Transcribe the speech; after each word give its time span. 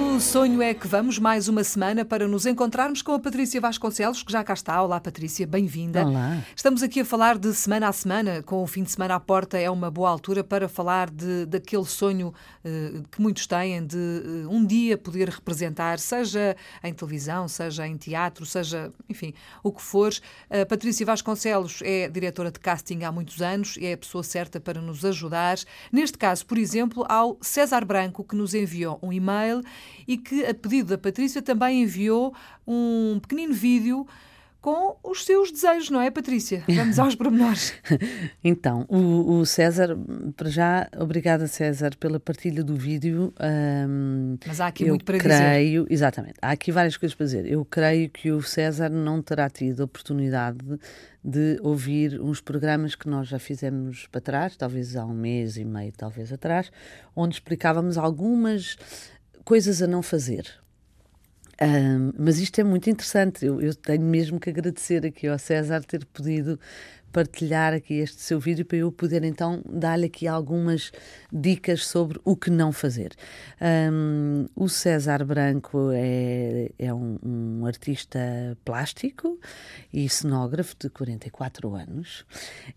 o 0.00 0.20
sonho 0.20 0.62
é 0.62 0.74
que 0.74 0.86
vamos 0.86 1.18
mais 1.18 1.48
uma 1.48 1.64
semana 1.64 2.04
para 2.04 2.28
nos 2.28 2.46
encontrarmos 2.46 3.02
com 3.02 3.12
a 3.12 3.18
Patrícia 3.18 3.60
Vasconcelos, 3.60 4.22
que 4.22 4.30
já 4.30 4.44
cá 4.44 4.52
está. 4.52 4.80
Olá, 4.80 5.00
Patrícia, 5.00 5.44
bem-vinda. 5.44 6.06
Olá. 6.06 6.42
Estamos 6.54 6.82
aqui 6.84 7.00
a 7.00 7.04
falar 7.04 7.36
de 7.36 7.52
semana 7.52 7.88
a 7.88 7.92
semana, 7.92 8.42
com 8.42 8.62
o 8.62 8.66
fim 8.66 8.84
de 8.84 8.92
semana 8.92 9.16
à 9.16 9.20
porta, 9.20 9.58
é 9.58 9.68
uma 9.68 9.90
boa 9.90 10.08
altura 10.08 10.44
para 10.44 10.68
falar 10.68 11.10
de, 11.10 11.46
daquele 11.46 11.84
sonho 11.84 12.28
uh, 12.64 13.02
que 13.10 13.20
muitos 13.20 13.46
têm 13.46 13.84
de 13.84 13.96
uh, 13.96 14.48
um 14.50 14.64
dia 14.64 14.96
poder 14.96 15.30
representar, 15.30 15.98
seja 15.98 16.56
em 16.82 16.92
televisão, 16.92 17.48
seja 17.48 17.86
em 17.86 17.96
teatro, 17.96 18.46
seja, 18.46 18.92
enfim, 19.08 19.34
o 19.64 19.72
que 19.72 19.82
for. 19.82 20.12
A 20.48 20.64
Patrícia 20.64 21.04
Vasconcelos 21.04 21.80
é 21.82 22.08
diretora 22.08 22.52
de 22.52 22.60
casting 22.60 23.02
há 23.02 23.10
muitos 23.10 23.42
anos 23.42 23.76
e 23.76 23.86
é 23.86 23.94
a 23.94 23.98
pessoa 23.98 24.22
certa 24.22 24.60
para 24.60 24.80
nos 24.80 25.04
ajudar. 25.04 25.58
Neste 25.90 26.18
caso, 26.18 26.46
por 26.46 26.56
exemplo, 26.56 27.04
ao 27.08 27.36
César 27.40 27.84
Branco, 27.84 28.22
que 28.22 28.36
nos 28.36 28.54
enviou 28.54 28.98
um 29.02 29.12
e-mail 29.12 29.60
e 30.06 30.16
que, 30.16 30.44
a 30.44 30.54
pedido 30.54 30.90
da 30.90 30.98
Patrícia, 30.98 31.42
também 31.42 31.82
enviou 31.82 32.34
um 32.66 33.18
pequenino 33.20 33.54
vídeo 33.54 34.06
com 34.60 34.96
os 35.04 35.24
seus 35.24 35.52
desejos, 35.52 35.88
não 35.88 36.00
é, 36.00 36.10
Patrícia? 36.10 36.64
Vamos 36.68 36.98
aos 36.98 37.14
pormenores. 37.14 37.72
então, 38.42 38.84
o, 38.88 39.38
o, 39.38 39.46
César, 39.46 39.96
para 40.36 40.50
já, 40.50 40.88
obrigada, 40.98 41.46
César, 41.46 41.92
pela 41.98 42.18
partilha 42.18 42.64
do 42.64 42.74
vídeo. 42.74 43.32
Um, 43.40 44.36
Mas 44.46 44.60
há 44.60 44.66
aqui 44.66 44.84
muito 44.84 45.04
para 45.04 45.18
creio, 45.18 45.84
dizer. 45.84 45.94
Exatamente, 45.94 46.34
há 46.42 46.50
aqui 46.50 46.72
várias 46.72 46.96
coisas 46.96 47.14
para 47.14 47.26
dizer. 47.26 47.46
Eu 47.46 47.64
creio 47.64 48.10
que 48.10 48.32
o 48.32 48.42
César 48.42 48.88
não 48.88 49.22
terá 49.22 49.48
tido 49.48 49.82
a 49.82 49.84
oportunidade 49.84 50.58
de 51.22 51.58
ouvir 51.62 52.20
uns 52.20 52.40
programas 52.40 52.94
que 52.94 53.08
nós 53.08 53.28
já 53.28 53.38
fizemos 53.38 54.06
para 54.10 54.20
trás, 54.20 54.56
talvez 54.56 54.96
há 54.96 55.04
um 55.04 55.14
mês 55.14 55.56
e 55.56 55.64
meio, 55.64 55.92
talvez 55.96 56.32
atrás, 56.32 56.70
onde 57.14 57.34
explicávamos 57.34 57.96
algumas 57.96 58.76
coisas 59.48 59.80
a 59.80 59.86
não 59.86 60.02
fazer. 60.02 60.44
Um, 61.58 62.12
mas 62.18 62.38
isto 62.38 62.60
é 62.60 62.64
muito 62.64 62.90
interessante. 62.90 63.46
Eu, 63.46 63.62
eu, 63.62 63.74
tenho 63.74 64.02
mesmo 64.02 64.38
que 64.38 64.50
agradecer 64.50 65.06
aqui 65.06 65.26
ao 65.26 65.38
César 65.38 65.82
ter 65.84 66.04
podido 66.04 66.60
partilhar 67.10 67.72
aqui 67.72 67.94
este 67.94 68.20
seu 68.20 68.38
vídeo 68.38 68.66
para 68.66 68.76
eu 68.76 68.92
poder 68.92 69.24
então 69.24 69.62
dar-lhe 69.66 70.04
aqui 70.04 70.28
algumas 70.28 70.92
dicas 71.32 71.86
sobre 71.86 72.20
o 72.26 72.36
que 72.36 72.50
não 72.50 72.72
fazer. 72.72 73.12
Um, 73.90 74.44
o 74.54 74.68
César 74.68 75.24
Branco 75.24 75.92
é, 75.94 76.70
é 76.78 76.92
um, 76.92 77.18
um, 77.24 77.64
artista 77.64 78.20
plástico 78.66 79.40
e 79.90 80.10
cenógrafo 80.10 80.76
de 80.78 80.90
44 80.90 81.74
anos 81.74 82.26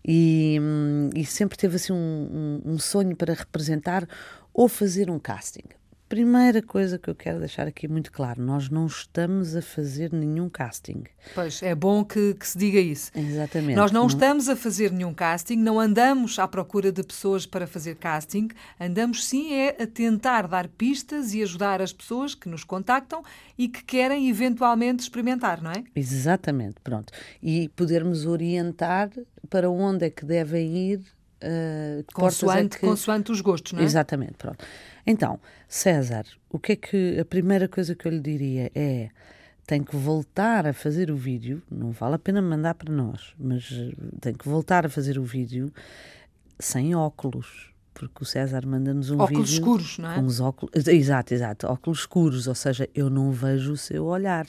e, 0.02 0.56
hum, 0.58 1.10
e 1.14 1.22
sempre 1.26 1.58
teve 1.58 1.76
assim 1.76 1.92
um 1.92 2.78
sonho 2.78 3.14
para 3.14 3.34
representar 3.34 4.08
ou 4.54 4.70
fazer 4.70 5.10
um 5.10 5.18
casting 5.18 5.81
primeira 6.12 6.60
coisa 6.60 6.98
que 6.98 7.08
eu 7.08 7.14
quero 7.14 7.38
deixar 7.38 7.66
aqui 7.66 7.88
muito 7.88 8.12
claro: 8.12 8.42
nós 8.42 8.68
não 8.68 8.84
estamos 8.84 9.56
a 9.56 9.62
fazer 9.62 10.12
nenhum 10.12 10.46
casting. 10.46 11.04
Pois, 11.34 11.62
é 11.62 11.74
bom 11.74 12.04
que, 12.04 12.34
que 12.34 12.46
se 12.46 12.58
diga 12.58 12.78
isso. 12.78 13.10
Exatamente. 13.14 13.76
Nós 13.76 13.90
não, 13.90 14.02
não, 14.02 14.08
estamos 14.08 14.46
a 14.46 14.54
fazer 14.54 14.92
nenhum 14.92 15.14
casting, 15.14 15.56
não 15.56 15.80
andamos 15.80 16.38
à 16.38 16.46
procura 16.46 16.92
de 16.92 17.02
pessoas 17.02 17.46
para 17.46 17.66
fazer 17.66 17.94
casting, 17.94 18.48
andamos 18.78 19.24
sim 19.24 19.54
é 19.54 19.82
a 19.82 19.86
tentar 19.86 20.46
dar 20.46 20.68
pistas 20.68 21.32
e 21.32 21.42
ajudar 21.42 21.80
as 21.80 21.94
pessoas 21.94 22.34
que 22.34 22.46
nos 22.46 22.62
contactam 22.62 23.22
e 23.56 23.66
que 23.66 23.82
querem 23.82 24.28
eventualmente 24.28 25.02
experimentar, 25.02 25.62
não 25.62 25.70
é? 25.70 25.82
Exatamente, 25.96 26.74
pronto. 26.84 27.10
E 27.42 27.70
podermos 27.70 28.26
orientar 28.26 29.08
para 29.48 29.70
onde 29.70 30.04
é 30.04 30.10
que 30.10 30.26
devem 30.26 30.76
ir 30.76 31.00
Uh, 31.42 32.04
consoante, 32.12 32.76
é 32.76 32.80
que... 32.80 32.86
consoante 32.86 33.32
os 33.32 33.40
gostos, 33.40 33.72
não 33.72 33.80
é? 33.80 33.84
Exatamente, 33.84 34.34
pronto. 34.34 34.64
Então, 35.06 35.40
César, 35.68 36.24
o 36.48 36.58
que 36.58 36.72
é 36.72 36.76
que 36.76 37.18
a 37.18 37.24
primeira 37.24 37.68
coisa 37.68 37.94
que 37.94 38.06
eu 38.06 38.12
lhe 38.12 38.20
diria 38.20 38.70
é 38.74 39.10
tem 39.66 39.82
que 39.82 39.96
voltar 39.96 40.66
a 40.66 40.72
fazer 40.72 41.10
o 41.10 41.16
vídeo, 41.16 41.62
não 41.70 41.92
vale 41.92 42.16
a 42.16 42.18
pena 42.18 42.42
mandar 42.42 42.74
para 42.74 42.92
nós, 42.92 43.32
mas 43.38 43.70
eh, 43.72 43.92
tem 44.20 44.34
que 44.34 44.48
voltar 44.48 44.84
a 44.84 44.88
fazer 44.88 45.18
o 45.18 45.22
vídeo 45.22 45.72
sem 46.58 46.94
óculos, 46.94 47.72
porque 47.94 48.22
o 48.22 48.26
César 48.26 48.66
manda-nos 48.66 49.10
um 49.10 49.20
óculos 49.20 49.50
vídeo 49.50 49.60
escuros, 49.60 49.98
não 49.98 50.12
é? 50.12 50.14
Com 50.16 50.26
os 50.26 50.40
óculos, 50.40 50.86
exato, 50.86 51.32
exato, 51.32 51.66
óculos 51.68 52.00
escuros, 52.00 52.46
ou 52.48 52.54
seja, 52.54 52.88
eu 52.94 53.08
não 53.08 53.30
vejo 53.30 53.72
o 53.72 53.76
seu 53.76 54.04
olhar 54.04 54.46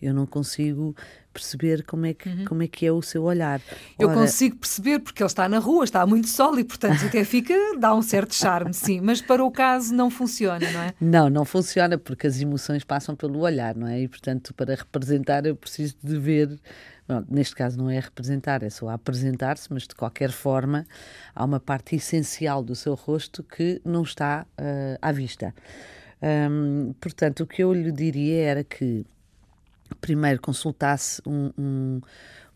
eu 0.00 0.12
não 0.12 0.26
consigo 0.26 0.94
perceber 1.34 1.82
como 1.82 2.06
é 2.06 2.14
que, 2.14 2.28
uhum. 2.28 2.44
como 2.44 2.62
é, 2.62 2.68
que 2.68 2.86
é 2.86 2.92
o 2.92 3.02
seu 3.02 3.24
olhar. 3.24 3.60
Eu 3.98 4.12
consigo 4.12 4.56
perceber 4.56 5.00
porque 5.00 5.20
ele 5.20 5.26
está 5.26 5.48
na 5.48 5.58
rua, 5.58 5.82
está 5.82 6.06
muito 6.06 6.28
sol 6.28 6.56
e, 6.58 6.64
portanto, 6.64 7.04
até 7.04 7.24
fica, 7.24 7.54
dá 7.76 7.92
um 7.92 8.00
certo 8.00 8.34
charme, 8.34 8.72
sim, 8.72 9.00
mas 9.00 9.20
para 9.20 9.44
o 9.44 9.50
caso 9.50 9.92
não 9.92 10.08
funciona, 10.08 10.70
não 10.70 10.80
é? 10.80 10.94
Não, 11.00 11.28
não 11.28 11.44
funciona 11.44 11.98
porque 11.98 12.28
as 12.28 12.40
emoções 12.40 12.84
passam 12.84 13.16
pelo 13.16 13.40
olhar, 13.40 13.74
não 13.74 13.88
é? 13.88 14.00
E, 14.00 14.08
portanto, 14.08 14.54
para 14.54 14.76
representar 14.76 15.44
eu 15.44 15.56
preciso 15.56 15.96
de 16.02 16.16
ver. 16.16 16.58
Bom, 17.06 17.22
neste 17.28 17.54
caso 17.54 17.76
não 17.76 17.90
é 17.90 18.00
representar, 18.00 18.62
é 18.62 18.70
só 18.70 18.88
apresentar-se, 18.88 19.70
mas 19.70 19.82
de 19.82 19.94
qualquer 19.94 20.30
forma 20.30 20.86
há 21.34 21.44
uma 21.44 21.60
parte 21.60 21.96
essencial 21.96 22.62
do 22.62 22.74
seu 22.74 22.94
rosto 22.94 23.42
que 23.42 23.78
não 23.84 24.04
está 24.04 24.46
uh, 24.58 24.98
à 25.02 25.12
vista. 25.12 25.54
Um, 26.22 26.94
portanto, 26.98 27.40
o 27.40 27.46
que 27.46 27.62
eu 27.62 27.74
lhe 27.74 27.92
diria 27.92 28.42
era 28.42 28.64
que 28.64 29.04
primeiro 30.00 30.40
consultasse 30.40 31.20
um, 31.26 31.50
um, 31.58 32.00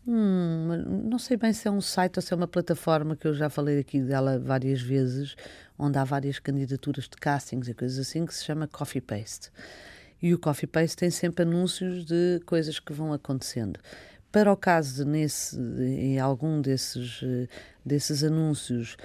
um, 0.07 1.07
não 1.09 1.19
sei 1.19 1.37
bem 1.37 1.53
se 1.53 1.67
é 1.67 1.71
um 1.71 1.81
site 1.81 2.17
ou 2.17 2.21
se 2.21 2.33
é 2.33 2.35
uma 2.35 2.47
plataforma 2.47 3.15
que 3.15 3.27
eu 3.27 3.33
já 3.33 3.49
falei 3.49 3.79
aqui 3.79 4.01
dela 4.01 4.39
várias 4.39 4.81
vezes, 4.81 5.35
onde 5.77 5.97
há 5.97 6.03
várias 6.03 6.39
candidaturas 6.39 7.05
de 7.05 7.17
castings 7.17 7.67
e 7.67 7.73
coisas 7.73 7.99
assim, 7.99 8.25
que 8.25 8.33
se 8.33 8.43
chama 8.43 8.67
Coffee 8.67 9.01
Paste. 9.01 9.51
E 10.21 10.33
o 10.33 10.39
Coffee 10.39 10.67
Paste 10.67 10.97
tem 10.97 11.09
sempre 11.09 11.43
anúncios 11.43 12.05
de 12.05 12.41
coisas 12.45 12.79
que 12.79 12.91
vão 12.91 13.13
acontecendo. 13.13 13.79
Para 14.31 14.51
o 14.51 14.57
caso 14.57 15.03
de, 15.03 15.09
nesse, 15.09 15.59
em 15.59 16.19
algum 16.19 16.61
desses, 16.61 17.21
desses 17.85 18.23
anúncios, 18.23 18.95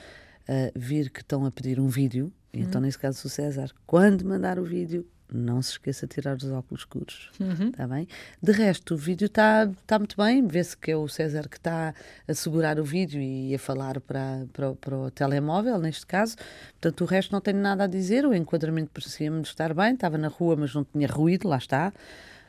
uh, 0.48 0.72
vir 0.74 1.10
que 1.10 1.20
estão 1.20 1.44
a 1.46 1.50
pedir 1.50 1.80
um 1.80 1.88
vídeo, 1.88 2.32
uhum. 2.52 2.60
então 2.60 2.80
nesse 2.80 2.98
caso 2.98 3.26
o 3.26 3.30
César, 3.30 3.70
quando 3.86 4.24
mandar 4.24 4.58
o 4.58 4.64
vídeo, 4.64 5.06
não 5.32 5.60
se 5.62 5.72
esqueça 5.72 6.06
de 6.06 6.14
tirar 6.14 6.36
os 6.36 6.44
óculos 6.44 6.82
escuros, 6.82 7.30
uhum. 7.40 7.72
Tá 7.72 7.86
bem? 7.86 8.06
De 8.42 8.52
resto, 8.52 8.94
o 8.94 8.96
vídeo 8.96 9.26
está 9.26 9.68
tá 9.86 9.98
muito 9.98 10.16
bem, 10.16 10.46
vê-se 10.46 10.76
que 10.76 10.90
é 10.90 10.96
o 10.96 11.08
César 11.08 11.48
que 11.48 11.56
está 11.56 11.94
a 12.28 12.34
segurar 12.34 12.78
o 12.78 12.84
vídeo 12.84 13.20
e 13.20 13.54
a 13.54 13.58
falar 13.58 14.00
para, 14.00 14.46
para, 14.52 14.74
para, 14.74 14.96
o 14.96 15.10
telemóvel, 15.10 15.78
neste 15.78 16.06
caso. 16.06 16.36
Portanto, 16.80 17.00
o 17.00 17.04
resto 17.04 17.32
não 17.32 17.40
tenho 17.40 17.58
nada 17.58 17.84
a 17.84 17.86
dizer, 17.86 18.26
o 18.26 18.34
enquadramento 18.34 18.90
parecia-me 18.92 19.42
estar 19.42 19.74
bem, 19.74 19.94
estava 19.94 20.18
na 20.18 20.28
rua, 20.28 20.56
mas 20.56 20.74
não 20.74 20.84
tinha 20.84 21.08
ruído, 21.08 21.48
lá 21.48 21.58
está. 21.58 21.92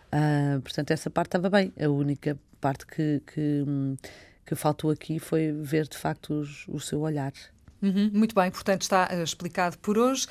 Uh, 0.08 0.62
portanto, 0.62 0.92
essa 0.92 1.10
parte 1.10 1.30
estava 1.30 1.50
bem. 1.50 1.74
A 1.80 1.90
única 1.90 2.38
parte 2.62 2.86
que, 2.86 3.22
que, 3.34 3.66
que 4.46 4.56
faltou 4.56 4.92
aqui 4.92 5.20
foi 5.20 5.52
ver, 5.52 5.88
de 5.88 5.98
facto, 5.98 6.34
os, 6.34 6.68
o 6.68 6.80
seu 6.80 7.02
olhar. 7.02 7.34
Uhum. 7.82 8.10
Muito 8.14 8.34
bem, 8.34 8.50
portanto, 8.50 8.82
está 8.82 9.10
uh, 9.12 9.24
explicado 9.24 9.78
por 9.80 9.98
hoje. 9.98 10.28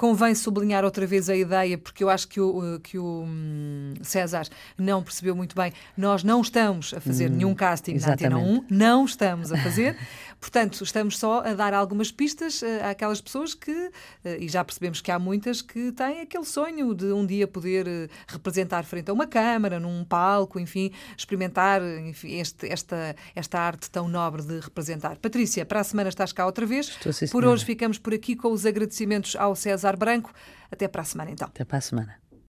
Convém 0.00 0.34
sublinhar 0.34 0.82
outra 0.82 1.06
vez 1.06 1.28
a 1.28 1.36
ideia, 1.36 1.76
porque 1.76 2.02
eu 2.02 2.08
acho 2.08 2.26
que 2.26 2.40
o, 2.40 2.80
que 2.80 2.96
o 2.96 3.24
hum, 3.26 3.92
César 4.00 4.46
não 4.78 5.02
percebeu 5.02 5.36
muito 5.36 5.54
bem. 5.54 5.74
Nós 5.94 6.24
não 6.24 6.40
estamos 6.40 6.94
a 6.94 7.02
fazer 7.02 7.30
hum, 7.30 7.34
nenhum 7.34 7.54
casting 7.54 7.96
exatamente. 7.96 8.30
na 8.30 8.38
Antena 8.38 8.62
1, 8.62 8.64
não 8.70 9.04
estamos 9.04 9.52
a 9.52 9.58
fazer. 9.58 9.98
Portanto, 10.40 10.82
estamos 10.82 11.18
só 11.18 11.40
a 11.44 11.52
dar 11.52 11.74
algumas 11.74 12.10
pistas 12.10 12.62
uh, 12.62 12.66
àquelas 12.90 13.20
pessoas 13.20 13.52
que, 13.52 13.70
uh, 13.70 13.90
e 14.38 14.48
já 14.48 14.64
percebemos 14.64 15.02
que 15.02 15.10
há 15.10 15.18
muitas 15.18 15.60
que 15.60 15.92
têm 15.92 16.22
aquele 16.22 16.46
sonho 16.46 16.94
de 16.94 17.12
um 17.12 17.26
dia 17.26 17.46
poder 17.46 18.08
representar 18.26 18.84
frente 18.84 19.10
a 19.10 19.12
uma 19.12 19.26
câmara, 19.26 19.78
num 19.78 20.02
palco, 20.02 20.58
enfim, 20.58 20.92
experimentar 21.14 21.82
enfim, 21.82 22.38
este, 22.38 22.72
esta, 22.72 23.14
esta 23.34 23.60
arte 23.60 23.90
tão 23.90 24.08
nobre 24.08 24.40
de 24.40 24.60
representar. 24.60 25.18
Patrícia, 25.18 25.66
para 25.66 25.80
a 25.80 25.84
semana 25.84 26.08
estás 26.08 26.32
cá 26.32 26.46
outra 26.46 26.64
vez. 26.64 26.96
Estou 27.04 27.28
por 27.28 27.44
hoje 27.44 27.66
ficamos 27.66 27.98
por 27.98 28.14
aqui 28.14 28.34
com 28.34 28.50
os 28.50 28.64
agradecimentos 28.64 29.36
ao 29.36 29.54
César 29.54 29.89
Branco. 29.96 30.32
Até 30.70 30.88
para 30.88 31.02
a 31.02 31.04
semana, 31.04 31.30
então. 31.30 31.48
Até 31.48 31.64
para 31.64 31.78
a 31.78 31.80
semana. 31.80 32.29